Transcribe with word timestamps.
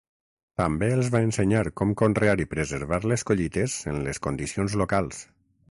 També 0.61 0.87
els 0.93 1.11
van 1.15 1.25
ensenyar 1.27 1.61
com 1.81 1.93
conrear 2.03 2.33
i 2.45 2.49
preservar 2.55 3.01
les 3.13 3.29
collites 3.33 3.79
en 3.95 4.05
les 4.09 4.23
condicions 4.29 4.81
locals. 4.83 5.25